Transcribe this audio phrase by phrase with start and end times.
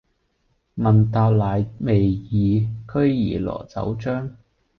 [0.77, 4.31] 問答乃未已，驅兒羅酒漿。